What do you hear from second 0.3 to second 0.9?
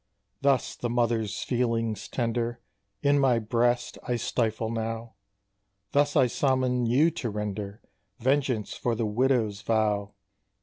Thus the